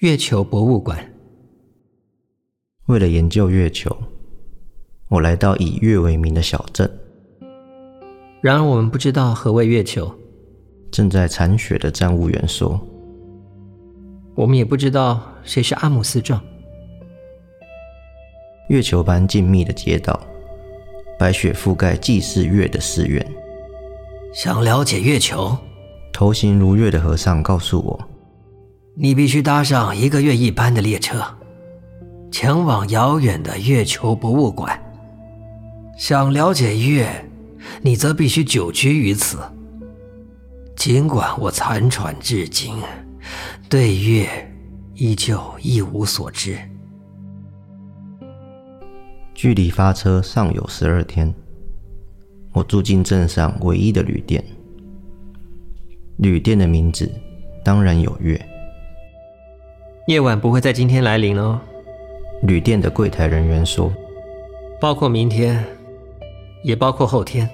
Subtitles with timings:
[0.00, 0.98] 月球博物馆。
[2.86, 3.96] 为了研究月球，
[5.08, 6.90] 我来到以月为名的小镇。
[8.42, 10.12] 然而，我们不知道何谓月球。
[10.90, 12.78] 正在铲雪的站务员说
[14.34, 16.42] ：“我们也不知道谁是阿姆斯壮。”
[18.68, 20.20] 月球般静谧的街道，
[21.16, 23.24] 白雪覆盖既是月的寺院。
[24.32, 25.56] 想了解月球，
[26.12, 27.98] 头型如月的和尚告诉我
[28.96, 31.20] ：“你必须搭上一个月一班的列车，
[32.30, 34.80] 前往遥远的月球博物馆。
[35.98, 37.28] 想了解月，
[37.82, 39.38] 你则必须久居于此。”
[40.76, 42.76] 尽管我残喘至今，
[43.68, 44.28] 对月
[44.94, 46.58] 依旧一无所知。
[49.34, 51.32] 距离发车尚有十二天，
[52.52, 54.44] 我住进镇上唯一的旅店。
[56.18, 57.10] 旅店的名字
[57.64, 58.40] 当然有月。
[60.06, 61.58] 夜晚不会在今天来临哦。
[62.42, 63.90] 旅店的柜台人员说
[64.78, 65.64] ：“包括明天，
[66.62, 67.48] 也包括后天。”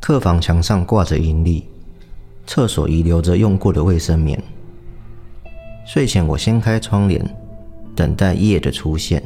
[0.00, 1.68] 客房墙上挂着阴历，
[2.46, 4.42] 厕所遗留着用过的卫生棉。
[5.84, 7.22] 睡前我掀开窗帘，
[7.94, 9.22] 等待夜的出现，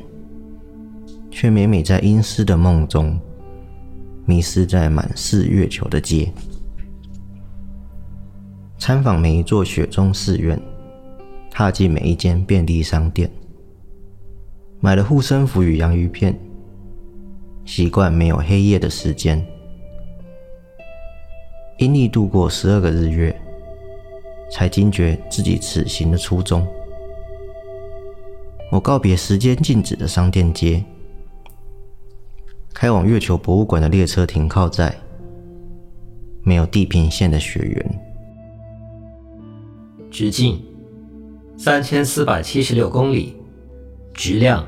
[1.31, 3.17] 却每每在阴湿的梦中，
[4.27, 6.33] 迷失在满是月球的街。
[8.79, 10.61] 参访每一座雪中寺院，
[11.53, 13.31] 踏进每一间便利商店，
[14.81, 16.35] 买了护身符与洋芋片，
[17.67, 19.47] 习惯没有黑夜的时间。
[21.77, 23.39] 阴历度过十二个日月，
[24.51, 26.67] 才惊觉自己此行的初衷。
[28.71, 30.83] 我告别时间静止的商店街，
[32.73, 34.95] 开往月球博物馆的列车停靠在
[36.43, 38.01] 没有地平线的雪原。
[40.11, 40.63] 直径
[41.65, 43.37] 三千四百七十六公里，
[44.13, 44.67] 质量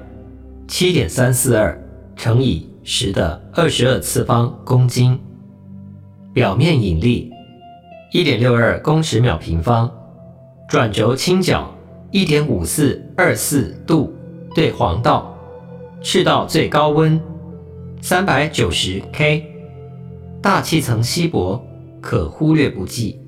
[0.69, 1.77] 七点三四二
[2.15, 5.19] 乘以十的二十二次方公斤。
[6.33, 7.33] 表面引力
[8.13, 9.91] 一点六二公尺秒平方，
[10.69, 11.69] 转轴倾角
[12.13, 14.15] 一点五四二四度
[14.55, 15.37] 对黄道，
[16.01, 17.21] 赤道最高温
[18.01, 19.45] 三百九十 K，
[20.41, 21.61] 大气层稀薄，
[22.01, 23.21] 可忽略不计。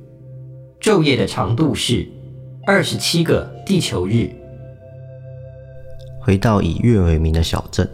[0.81, 2.06] 昼夜的长度是
[2.65, 4.31] 二十七个地球日。
[6.21, 7.88] 回到以月为名的小镇，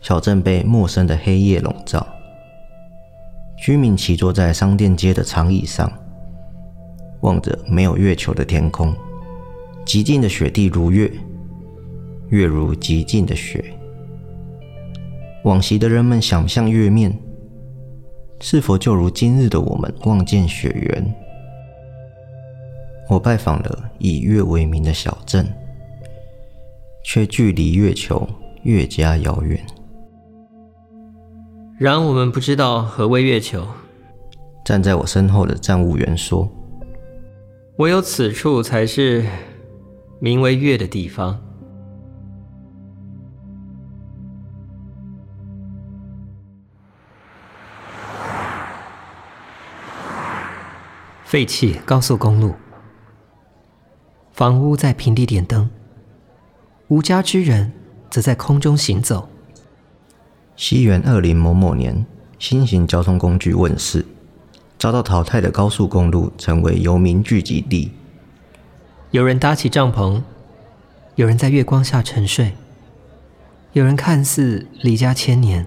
[0.00, 2.06] 小镇被陌生的黑夜笼罩。
[3.58, 5.92] 居民骑坐在商店街的长椅上，
[7.20, 8.94] 望着没有月球的天空。
[9.84, 11.12] 极静的雪地如月，
[12.30, 13.62] 月如极静的雪。
[15.44, 17.14] 往昔的人们想象月面，
[18.40, 21.14] 是否就如今日的我们望见雪原？
[23.08, 25.46] 我拜访了以月为名的小镇，
[27.04, 28.28] 却距离月球
[28.62, 29.64] 越加遥远。
[31.78, 33.66] 然我们不知道何为月球。
[34.64, 36.50] 站在我身后的站务员说
[37.76, 39.22] ：“唯有此处才是
[40.18, 41.38] 名为月的地方。”
[51.24, 52.54] 废弃高速公路，
[54.34, 55.70] 房屋在平地点灯，
[56.88, 57.70] 无家之人
[58.10, 59.28] 则在空中行走。
[60.56, 62.04] 西元二零某某年，
[62.40, 64.04] 新型交通工具问世，
[64.76, 67.92] 遭到淘汰的高速公路成为游民聚集地。
[69.12, 70.20] 有人搭起帐篷，
[71.14, 72.54] 有人在月光下沉睡，
[73.72, 75.64] 有人看似离家千年。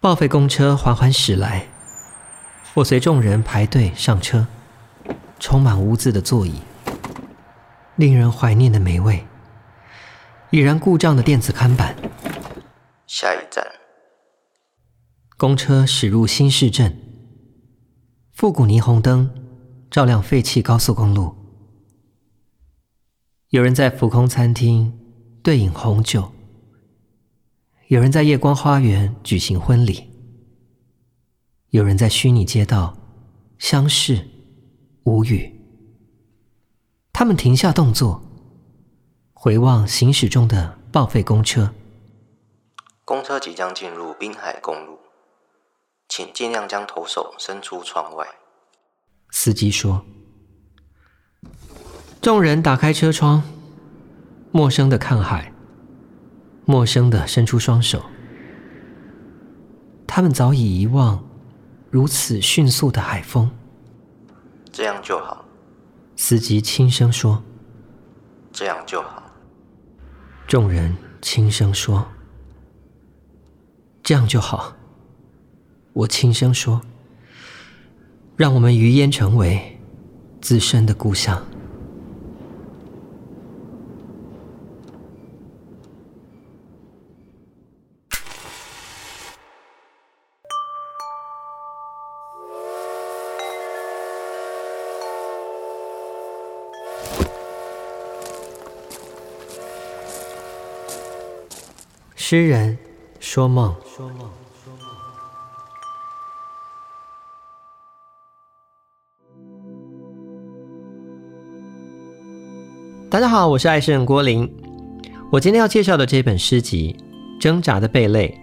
[0.00, 1.68] 报废公车缓缓驶来，
[2.74, 4.48] 我随众人排队上车，
[5.38, 6.54] 充满污渍的座椅，
[7.96, 9.24] 令人怀念的霉味，
[10.50, 11.96] 已然故障的电子看板。
[13.06, 13.64] 下一站，
[15.36, 16.98] 公车驶入新市镇，
[18.32, 19.30] 复古霓虹灯
[19.90, 21.34] 照亮废弃高速公路。
[23.50, 24.98] 有人在浮空餐厅
[25.42, 26.32] 对饮红酒，
[27.86, 30.10] 有人在夜光花园举行婚礼，
[31.70, 32.98] 有人在虚拟街道
[33.58, 34.28] 相视
[35.08, 35.58] 无语。
[37.14, 38.22] 他们停下动作，
[39.32, 41.72] 回望行驶中的报废公车。
[43.06, 44.98] 公车即将进入滨海公路，
[46.08, 48.26] 请尽量将头手伸出窗外。
[49.30, 50.04] 司机说。
[52.20, 53.42] 众人打开车窗，
[54.52, 55.52] 陌生的看海，
[56.66, 58.04] 陌生的伸出双手。
[60.06, 61.26] 他们早已遗忘
[61.90, 63.57] 如此迅速的海风。
[64.78, 65.44] 这样就好。
[66.14, 67.42] 司机轻声说
[68.54, 69.24] ：“这样就好。”
[70.46, 72.06] 众人轻声说
[74.04, 74.76] ：“这样就好。”
[75.92, 76.80] 我轻声说
[78.38, 79.80] ：“让我们于烟成为
[80.40, 81.44] 自身的故乡。”
[102.30, 102.76] 诗人
[103.20, 103.74] 说梦。
[113.08, 114.46] 大家好，我是爱诗人郭林。
[115.32, 116.94] 我今天要介绍的这本诗集
[117.40, 118.38] 《挣扎的贝类》，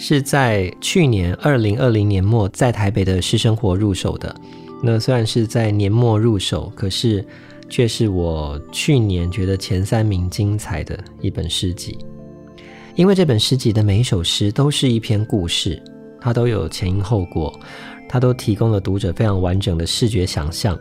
[0.00, 4.32] 是在去年二零二零年末在台北的诗生活入手的。
[4.80, 7.26] 那虽然是在年末入手，可是
[7.68, 11.98] 却是我去年觉得前三名精彩的一本诗集。
[12.96, 15.82] 因为这本诗集的每一首诗都是一篇故事，
[16.20, 17.52] 它都有前因后果，
[18.08, 20.78] 它都提供了读者非常完整的视觉想象，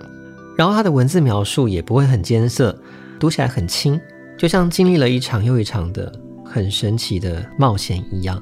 [0.55, 2.77] 然后它的文字描述也不会很艰涩，
[3.19, 3.99] 读起来很轻，
[4.37, 6.13] 就像经历了一场又一场的
[6.45, 8.39] 很神奇的冒险一样。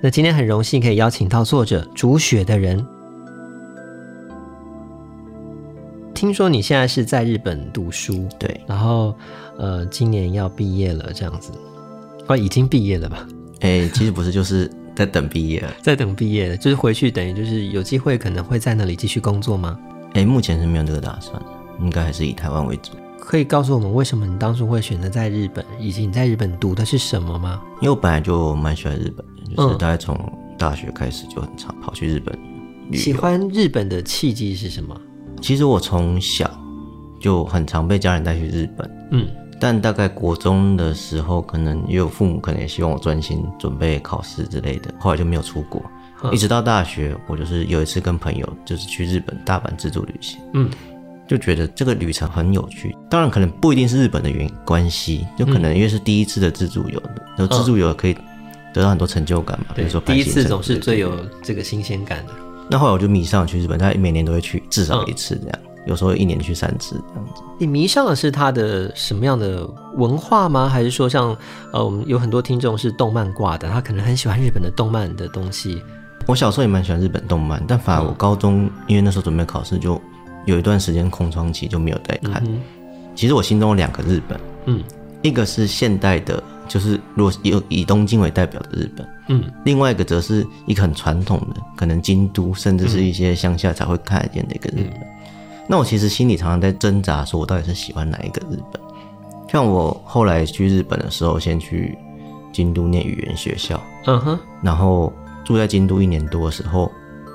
[0.00, 2.86] 那今天很荣幸可以邀请到作者煮雪的人，
[6.14, 9.12] 听说你现在是在日本读书，对，然后
[9.58, 11.50] 呃，今年要毕业了，这样子。
[12.28, 13.26] 哦，已经毕业了吧？
[13.60, 19.78] 哎、欸，其实不是，就是 在等毕业，在等毕业，就是回去等于就是有机会可能会在那里继续工作吗？
[20.14, 21.40] 哎、欸，目前是没有这个打算，
[21.80, 22.92] 应该还是以台湾为主。
[23.18, 27.62] 可以告诉我们为什么你当初会选择在日本，以及你在日本读的是什么吗？
[27.80, 30.18] 因为我本来就蛮喜欢日本的，就是大概从
[30.58, 32.36] 大学开始就很常跑去日本。
[32.92, 35.00] 喜欢日本的契机是什么？
[35.40, 36.50] 其实我从小
[37.20, 39.26] 就很常被家人带去日本，嗯。
[39.62, 45.80] 但大概国中的时候，可能也有父母可能也希望我专心准备考试之类的，后来就没有出国。
[46.32, 50.68] 一直到大学，我就是有一次跟朋友就是去日本大阪自助旅行，嗯，
[51.28, 52.92] 就觉得这个旅程很有趣。
[53.08, 58.16] 当然，可能不一定是日本的原关系，就可能因为是第一次的自助游的，然后自助游可以
[58.74, 59.66] 得到很多成就感嘛。
[59.76, 62.32] 比如说第一次总是最有这个新鲜感的。
[62.68, 65.58] 那后来我就迷上去日本，大概每年都会去至少一次这样。
[65.86, 67.42] 有时候一年去三次这样子。
[67.58, 70.68] 你迷上的是他的什么样的文化吗？
[70.68, 71.36] 还是说像
[71.72, 75.82] 呃，我们有很多听众是动漫挂的，他可能很喜欢日本的动漫的东西。
[76.26, 80.00] 我小时候也蛮喜欢日本动漫，但反而我高中、嗯、因为那时候准备考试，就
[80.46, 82.42] 有一段时间空窗期就没有再看。
[82.46, 82.60] 嗯、
[83.16, 84.84] 其实我心中有两个日本，嗯，
[85.22, 95.00] 一个是现代的，就是如果有以东京为代表的日本，嗯，另外一个则是一个很传统的，可能京都甚至是一些乡下才会看得见的一个日本。
[95.00, 95.11] 嗯
[95.72, 98.78] 那我其实心里常常在挣扎，说我到底是喜欢哪一个日本？
[99.50, 101.96] 像我后来去日本的时候，先去
[102.52, 105.10] 京都念语言学校，嗯哼，然后
[105.46, 106.92] 住在京都一年多的时候，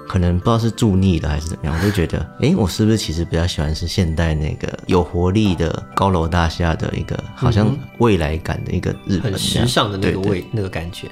[0.08, 11.08] 可能不知道是住腻了还是怎么样，我就觉得，哎，我是不是其实比较喜欢是现代那个有活力的高楼大厦的一个，好像未来感的一个日本，很时尚的那个味，那个感觉。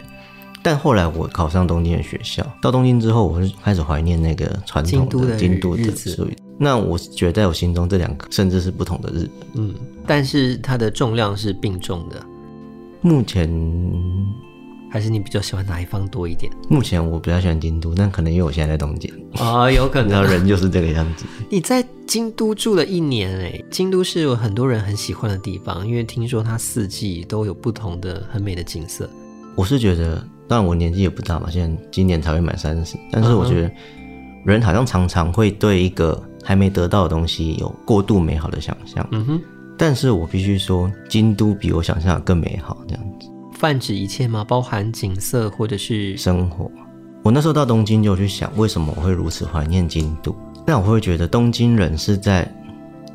[0.62, 6.32] 但后来我考上东京的学校，到东京之后，我就开始怀念那个传统的京都的日子。
[6.58, 9.48] 那我觉得在我心中，这两个甚至是不同的日本。
[9.56, 9.74] 嗯，
[10.08, 12.24] 但是它的重量是并重的。
[13.02, 13.50] 目前
[14.90, 16.52] 还是你比较喜欢哪一方多一点？
[16.70, 20.12] 目前我比较喜欢京都，但可能因为我现在在东京啊，有可能。
[20.12, 21.26] 然后人就是这个样子。
[21.50, 29.10] 你在京都住了一年，哎，京都是有很多人很喜欢的地方，因为听说它四季都有不同的很美的景色。
[29.56, 30.26] 我是觉得。
[30.48, 32.96] 当然我年纪也不大嘛，现在今年才会满三十。
[33.12, 33.72] 但是我觉得
[34.46, 39.06] 人好像常常会对一个还没得到的东西有过度美好的想象。
[39.12, 39.42] 嗯哼。
[39.78, 43.28] 但是我必须说，京都比我想象的更美好，这样子。
[43.52, 44.46] 泛指一切吗？
[44.48, 46.72] 包含景色或者是生活？
[47.24, 50.34] 我那时候到东京就去想，为什么我会如此怀念京都？
[50.66, 52.50] 那我会觉得东京人是在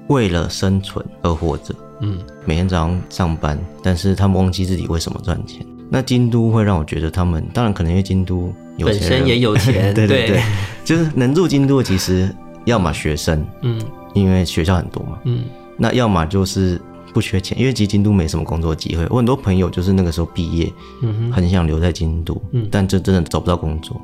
[0.09, 1.75] 为了生存而活着。
[2.03, 2.19] 嗯。
[2.45, 5.65] 每天早上上班，但是他们忘记自己为什么赚钱。
[5.89, 10.43] 那京都会让我觉得他们，当然可能因为京都有钱，本身也有钱， 对对对，
[10.85, 12.33] 就是能住京都，其实
[12.65, 13.81] 要么学生，嗯，
[14.15, 15.45] 因为学校很多嘛，嗯，
[15.77, 16.81] 那要么就是
[17.13, 19.07] 不缺钱，因为其实京都没什么工作机会。
[19.11, 24.01] 我很多朋友就是那个时候毕业，嗯哼，很想留在京都，嗯，但这真的找不到工作，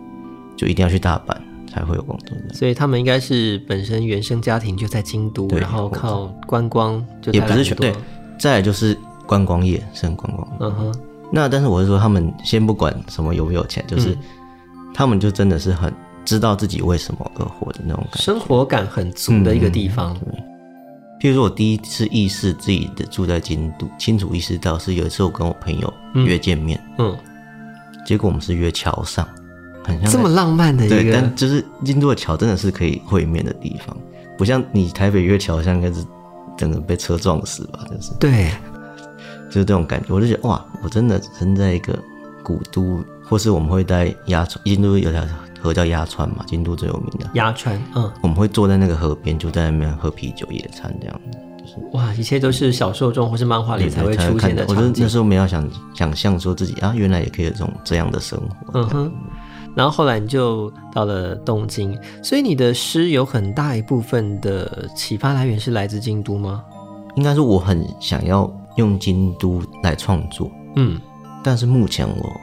[0.57, 1.37] 就一定要去大阪
[1.71, 2.37] 才会有工作。
[2.55, 7.93] 所以他们应该是本身原生家庭就在京都，然后靠观光就也不是全对，
[8.39, 8.97] 再来就是
[9.27, 10.95] 观光业，是很观光，嗯哼。
[11.33, 14.17] 那但是我是说，他们先不管什么有没有钱，就是
[14.95, 15.93] 他们就真的是很
[16.27, 20.15] 知道自己为什么而活的那种感觉，生活感很足的一个地方。
[20.27, 20.35] 嗯、
[21.21, 25.91] 譬如说，我第一次意识自己的住在京都，清楚意识到是有一次我跟我朋友
[26.27, 28.05] 约见面，嗯，嗯。
[28.05, 29.27] 结果我们是约桥上，
[29.83, 33.97] 很像这么浪漫的一个，对，但就是京都的桥真的是可以会面的地方，
[34.37, 36.05] 不像你台北约桥，像应该是
[36.57, 38.13] 整个被车撞死吧，就是。
[38.21, 38.51] 对，
[39.49, 41.99] 就是这种感觉，我就觉得哇，我真的生在一个
[42.43, 45.21] 古都，或是我们会在亚洲，京都有条
[45.67, 54.69] 河叫鸭川嘛，京都最有名的鸭川，嗯，我们会坐在那个河边，就在那边喝啤酒、野餐这样子，就是哇，一切都是小说中或是漫画里才会出现的场景。
[54.69, 58.81] 我觉得那时候没有想想象说自己啊，原来也可以有这种这样的生活。
[58.81, 59.13] 嗯哼，
[59.75, 66.63] 然后后来你就到了东京，所以你的诗有很大一部分的启发来源是来自京都吗？
[67.17, 71.01] 应该是我很想要用京都来创作，嗯，
[71.43, 72.41] 但是目前我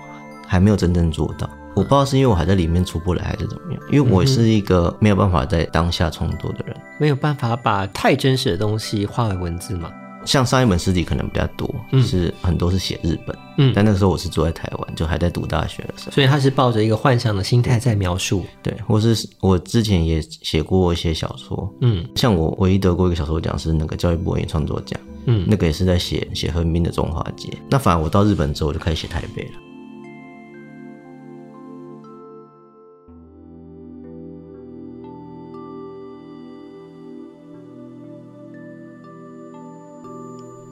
[0.48, 1.50] 还没有真正做到。
[1.76, 3.82] 我不知道是因为我还在里面出不来，还是怎么样？
[3.92, 9.92] 因为我是一个没有办法在当下创作的人，没有办法把太真实的东西化为文字嘛。
[10.26, 27.50] 像上一本诗集可能比较多，嗯、是很多是写日本，嗯，但那个时候我是住在台湾，就还在读大学的时候，所以他是抱着一个幻想的心态在描述，对，或是我之前也写过一些小说，嗯，像我唯一得过一个小说奖是那个教育部文艺创作奖，嗯，那个也是在写写横滨的中华街。
[27.70, 29.63] 那反而我到日本之后，我就开始写台北了。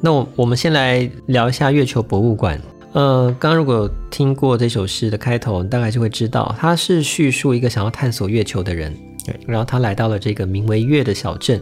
[0.02, 2.60] 那我我们先来聊一下月球博物馆。
[2.94, 8.94] 呃，刚刚如果有听过这首诗的开头，大概就会知道，它是叙述一个想要探索月球的人，
[9.26, 11.62] 对，然后他来到了这个名为月的小镇，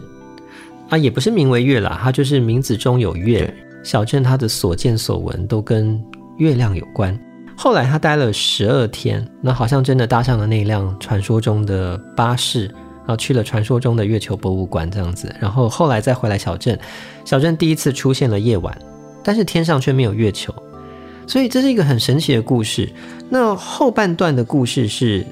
[0.88, 3.52] 啊，也不是名为月啦，它就是名字中有月。
[3.82, 6.02] 小镇它的所见所闻都跟
[6.38, 7.18] 月亮有关。
[7.56, 12.70] 后来他待了十二天，那好像真的搭上了那辆传说中的巴士。
[13.10, 16.78] 然后去了传说中的月球博物馆这样子，然后后来再回来小镇，
[17.24, 18.80] 小镇第一次出现了夜晚，
[19.24, 20.54] 但是天上却没有月球，
[21.26, 22.88] 所以这是一个很神奇的故事。
[23.28, 25.26] 那后半段的故事是，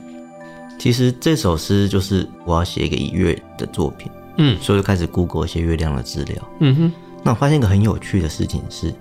[0.77, 6.93] 其实这首诗就是我要写一个以月的作品，嗯，所以就开始 Google 一些月亮的资料，嗯哼，
[7.23, 8.93] 那我发现一个很有趣的事情是，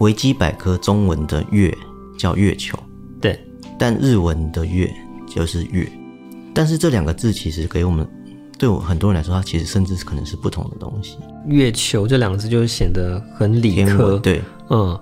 [0.00, 1.72] 维基百科中文的月
[2.18, 2.76] 叫月球，
[3.20, 3.38] 对，
[3.78, 4.92] 但日文的月
[5.28, 5.88] 就是月。
[6.60, 8.06] 但是这两个字其实给我们，
[8.58, 11.16] 对我很多人来说，它其实甚至是可能是不同的东西。
[11.46, 15.00] 月球这两个字就显得很理科，对，嗯，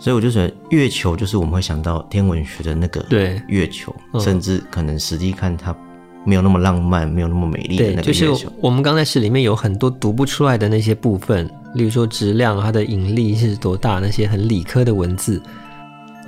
[0.00, 5.76] 所以我就觉得月球就是我们会想到天文学的那个对月球，嗯、甚至可能实际看它
[6.24, 8.26] 没有那么浪漫，没有那么美丽的那个月球。
[8.28, 15.38] 就是我们刚才诗里面有很多读不出来的那些部分，例如说质量、它的引力是多大，那些很理科的文字。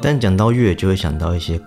[0.03, 1.59] 但讲到月，就会想到一些。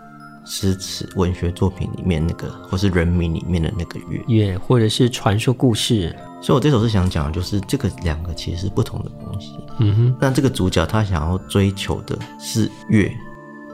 [0.49, 6.13] 诗词文学作品里面那个，或是人名里面的那个月，月，或者是传说故事。
[6.41, 9.59] 所以我这首是想讲的就是这个两个其实是不同的东西。
[9.77, 13.13] 嗯哼，那这个主角他想要追求的是月，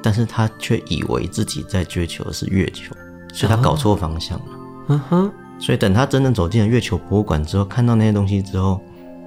[0.04, 2.94] 但是他却以为自己在追求的是月球，
[3.34, 4.46] 所以他搞错方向了。
[4.90, 8.82] 嗯哼，所以等他真正走进了月球博物馆之后，看到那些东西之后，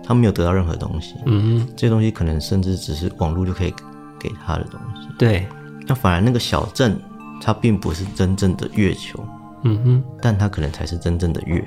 [0.05, 1.15] 他没有得到任何东西。
[1.25, 3.73] 嗯哼，这些东西可能甚至只是网络就可以
[4.19, 5.09] 给他的东西。
[5.17, 5.47] 对，
[5.87, 7.01] 那反而那个小镇。
[7.41, 9.19] 它并不是真正的月球，
[9.65, 11.67] 嗯哼，但它可能才是真正的月，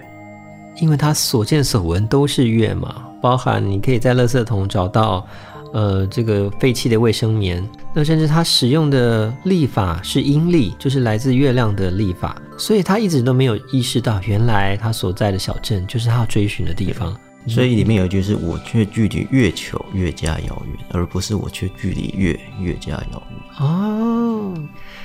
[0.82, 5.26] 因为它所见所闻都是月嘛，包含你可以在垃圾桶找到，
[5.74, 17.16] 呃，这个废弃的卫生棉，那甚至它使用的历法是阴历，就是来自月亮的历法，所以他一直都没有意识到，原来他所在的小镇就是他要追寻的地方。
[17.48, 23.40] 所以里面有一句是“我却距离月球越加遥远”，而不是“我却距离月越加遥远”。
[23.60, 24.54] 哦。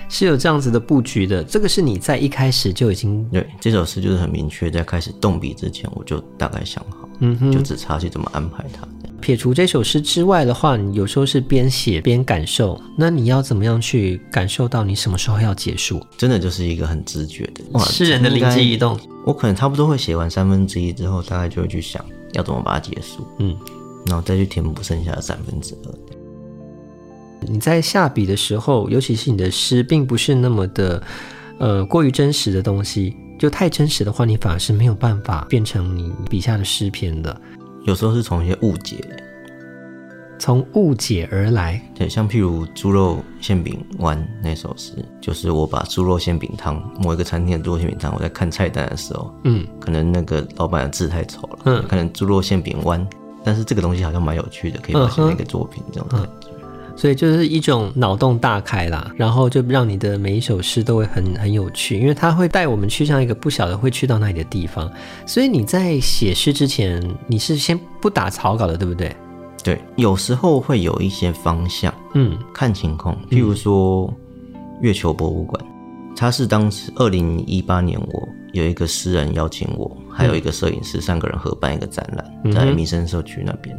[0.08, 8.86] 是有这样子的布局的，这个是你在一开始就已经对这首诗就是很明确，在开始动笔之前我就大概想好，嗯哼，就只差去怎么安排它。
[9.20, 16.00] 撇除这首诗之外的话，你有时候是边写边感受，那你要怎么样去感受到你什么时候要结束？
[16.16, 18.96] 真的就是一个很直觉的，哇，诗人的灵机一动。
[19.24, 22.04] 我可能差不多会写完三分之一之后，大概就会去想
[22.36, 23.56] 要怎么把它结束，嗯，
[24.06, 25.94] 然后再去填补剩下的三分之二。
[27.40, 31.02] 你在下笔的时候，尤其是你的诗，并不是那么的，
[31.58, 33.16] 呃，过于真实的东西。
[33.38, 37.38] 就太真实的话，你反而是没有办法变成你笔下的诗篇的。
[37.84, 38.96] 有时候是从一些误解，
[40.38, 41.80] 从误解而来。
[41.94, 53.06] 对，像譬如猪肉馅饼湾那首诗，就是我把猪肉馅饼汤，某一个餐厅的猪肉馅饼汤，我在看菜单的时候，嗯，可能那个老板的字太丑了，嗯，可能猪肉馅饼湾，
[53.44, 56.48] 但是这个东西好像蛮有趣的，可以把它写成一个作品，这种感觉。
[56.98, 64.90] 所以就是一种脑洞大开啦，然后就让你的每一首诗都会很很有趣，因为它会带我们去向一个不晓得会去到哪里的地方。
[65.26, 69.14] 所以你在写诗之前，你是先不打草稿的，对不对？
[69.66, 73.20] 对，有时候会有一些方向，嗯，看情况。
[73.28, 74.08] 譬如说
[74.80, 75.60] 月球博物馆，
[76.14, 83.76] 它是当时二零一八年，我有一个诗人邀请我，还有一个摄影师，三个人合办一个展览，在民生社区那边。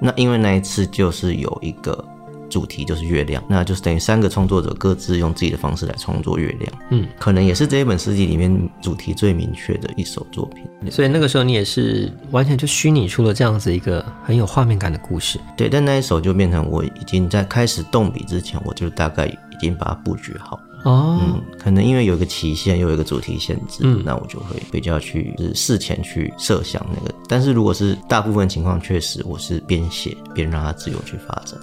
[0.00, 2.02] 那因为那一次就是有一个。
[2.48, 6.72] 主题就是月亮，那就是等于三个创作者各自用自己的方式来创作月亮。
[6.90, 10.90] 嗯，可能也是这一本诗集里面主题最明确的一首作品。
[10.90, 15.38] 所以那个时候你也是完全就虚拟出了这样子一个很有画面感的故事。
[15.56, 20.60] 对，但那一首就变成我已经在开始动笔之前，我就大概已经把它布局好。
[20.84, 27.12] 哦，嗯，可能因为有一个期限，又有一个主题限制，嗯，那我就会比较去就是事前去设想那个。
[27.28, 31.58] 但是如果是大部分情况，确实我是边写边让它自由去发展。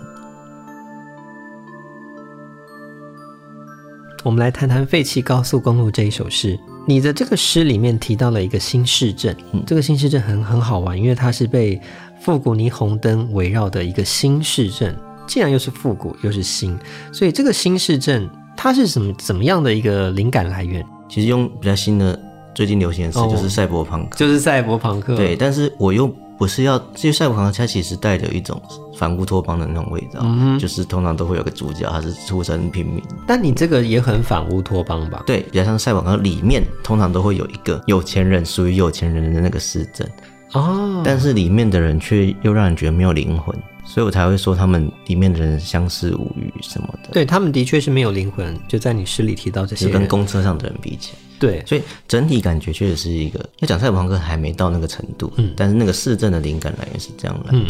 [4.23, 6.57] 我们来谈谈《废弃高速公路》这一首诗。
[6.85, 11.79] 你的这个诗里面提到了一个新市镇，嗯，这个新市镇很很好玩，因为它是被
[12.21, 14.97] 复古霓虹灯围绕的一个新市镇。
[15.27, 16.77] 既然又是复古又是新，
[17.11, 20.81] 所以这个新市镇它是什么怎么样的一个灵感来源？
[21.09, 22.17] 其实用比较新的
[22.55, 25.17] 最近流行的词就是赛博朋克，就是赛博朋克。
[25.17, 26.09] 对，但是我又。
[26.43, 28.61] 不是要，其实赛博朋克它其实带着一种
[28.97, 33.01] 反乌托邦的那种味道，嗯，就是通常都会有个主角，他是出身平民。
[33.25, 35.23] 但你这个也很反乌托邦吧？
[35.25, 40.05] 对，比较像赛博朋克里面通常都会有一个有钱人，属于有钱人的那个市政
[40.51, 43.57] 哦，但是里面的人却又让人觉得没有灵魂。
[43.85, 47.09] 所以我才会说他们里面的人相似无语什么的。
[47.11, 53.39] 对，他们的确是没有灵魂，就在你诗里提到这些，跟公车上的人比起来，对，所以整体感觉确实是一个。
[53.59, 57.57] 要讲赛博朋克还没到那个程度，嗯，但是那个市政的灵感来源是这样来的。
[57.57, 57.67] 嗯，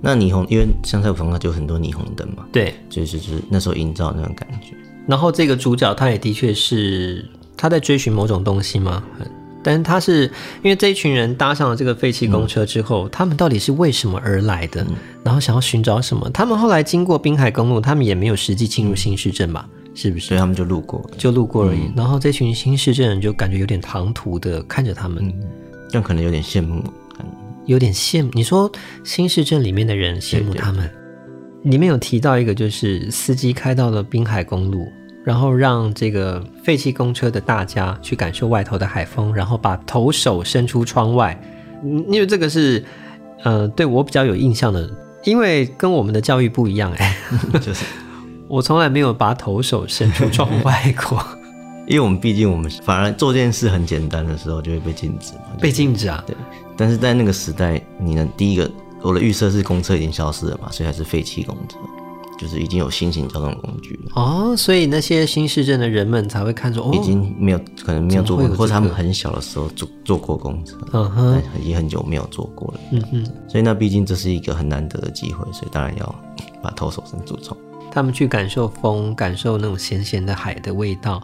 [0.00, 4.76] 那霓虹，因为像赛博朋克就很多霓虹灯嘛，对，就是就是那时候营造那种感觉。
[5.06, 9.02] 然后这个主角他也的确是他在追寻某种东西吗？
[9.66, 10.30] 但是他是
[10.62, 14.80] 因为这一群人搭上了这个废弃公车之后，嗯、他们到底是为什么而来的？
[14.84, 14.94] 嗯、
[15.24, 16.30] 然后想要寻找什么？
[16.30, 19.68] 他们后来经过滨海公路，他们也没有实际进入新市镇吧？
[19.84, 20.26] 嗯、是不是？
[20.26, 21.80] 所以他们就路过，就路过而已。
[21.80, 25.34] 嗯、然后这群新市镇人就感觉有点唐突的看着他们，
[25.88, 26.80] 这样、嗯、可能有点羡慕，
[27.64, 28.30] 有点羡慕。
[28.34, 28.70] 你说
[29.02, 30.76] 新市镇里面的人羡慕他们？
[30.76, 34.86] 对对对，里面有提到一个，就是司机开到了滨海公路。
[35.26, 41.36] 然后让这个废弃公车的大家去感受外头的海风，然后把头手伸出窗外，
[41.82, 42.84] 因为这个是，
[43.42, 44.88] 呃，对我比较有印象的，
[45.24, 47.16] 因为跟我们的教育不一样哎，
[47.60, 47.84] 就是。
[48.46, 51.20] 我从来没有把头手伸出窗外过，
[51.88, 56.36] 因为我们毕竟我们反而做这件事很简单的时候就会被禁止嘛，被禁止啊，对，
[56.76, 58.70] 但是在那个时代，你能第一个
[59.02, 61.76] 我的预设是公车已经消失了嘛，所以还是废弃公车。
[62.38, 63.94] 就是已经有新型交通工具。
[64.04, 76.14] 了哦，所以那些新市镇的人们才会看出，哦，已经没有可能没有坐过，这个、或者他们很小的时候坐坐过公车，嗯哼，已经很久没有坐过了，嗯哼，所以那毕竟这是一个很难得的机会，所以当然要
[76.62, 77.56] 把头手伸出窗，
[77.90, 81.22] 他们去感受风，感受那种咸咸的海的味道。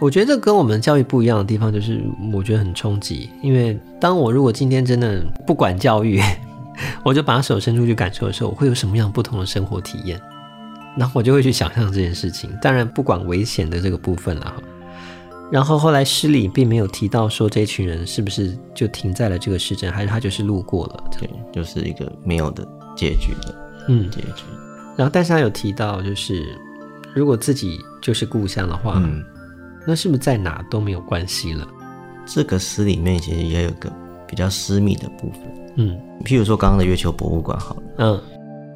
[0.00, 2.02] 我觉得这跟我们教育不一样的地方，就是
[2.32, 6.20] 我觉得很冲击，因为当我如果今天真的不管教育，
[7.04, 10.20] 我就把手伸出去感受的时候，我会有什么样不同的生活体验？
[10.96, 14.62] 然后我就会去想象这件事情，当然不管危险的这个部分了哈。
[15.52, 21.04] 然后后来诗里并没有提到说这群人是不是就停在了这个市镇，还是他就是路过了？
[21.18, 23.54] 对，就是一个没有的结局的，
[23.88, 24.44] 嗯，结局。
[24.96, 26.58] 然后但是他有提到，就是
[27.14, 29.22] 如果自己就是故乡的话，嗯，
[29.86, 31.68] 那是不是在哪都没有关系了？
[32.24, 33.92] 这个诗里面其实也有个
[34.26, 35.40] 比较私密的部分，
[35.76, 38.22] 嗯，譬如说刚刚的月球博物馆好了，嗯。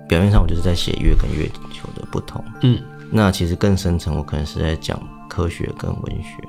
[0.09, 6.43] 表面上我就是在写月跟月球的不同，嗯，那其实更深层，我可能是在讲科学跟文学，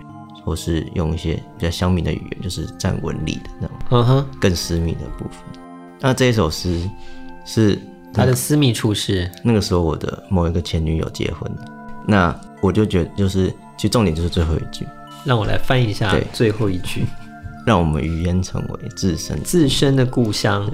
[0.45, 5.43] 或是用一些比较乡民的语言，就是占文理的那种，嗯哼，更私密的部分。
[5.99, 6.89] 那这一首诗
[7.43, 7.77] 是
[8.13, 11.51] 他的私密处是那个时候我的某一个前女友结婚，
[12.07, 14.87] 那我就觉得就是，其实重点就是最后一句，
[15.25, 17.05] 让我来翻译一下最后一句，
[17.65, 20.71] 让我们语言成为自身自身的故乡。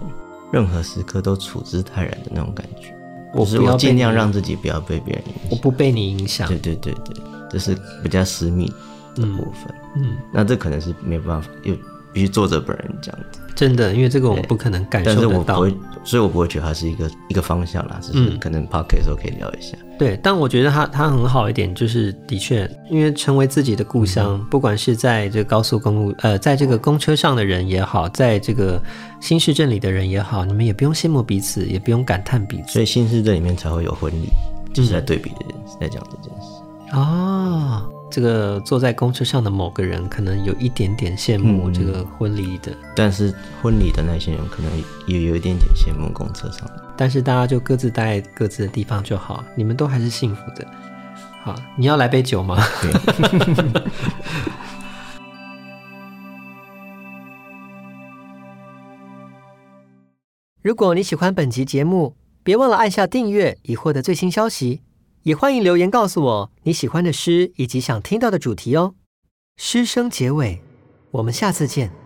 [0.51, 2.95] 任何时刻都处之泰然的那种感觉，
[3.33, 6.47] 我是我尽量让自己不要被别人影响，我不被你影响。
[6.47, 7.15] 对对对对，
[7.49, 8.67] 这是比较私密
[9.15, 9.73] 的部分。
[9.95, 11.75] 嗯，嗯，那这可能是没有办法，又
[12.13, 13.41] 必须作者本人这样子。
[13.55, 15.21] 真的，因为这个我们不可能感受得到。
[15.21, 19.77] 但是我不会，所以我不会觉得它是一个一个方向啦，只是可能 podcast 的时候可以聊一下。
[19.81, 28.81] 嗯、对，但我觉得它它很好一点，就是的确，因为成为自己的故乡，嗯、不管是在这个高速公路，呃，在这个公车上的人也好，在这个
[29.21, 32.73] 新市镇里的人也好，你们也不用羡慕彼此，也不用感叹彼此。
[32.73, 34.27] 所以新市镇里面才会有婚礼，
[34.73, 36.47] 就是在对比这件事，在讲这件事。
[36.91, 44.71] 哦，这个坐在公车上的某个人，可能有一点点羡慕这个婚礼的，嗯，但是婚礼的那些人可能
[45.05, 46.81] 也有一点点羡慕公车上的。
[46.95, 50.65] 但是大家就各自待在各自的地方就好，你们都还是幸福的。
[51.43, 52.57] 好，你要来杯酒吗？
[52.81, 52.91] 对
[60.61, 64.81] 如果你喜欢本集节目，别忘了按下订阅，以获得最新消息。
[65.25, 68.93] 也欢迎留言告诉我你喜欢的诗以及想听到的主题哦。
[69.57, 70.61] 诗声结尾，
[71.09, 72.04] 我们下次见。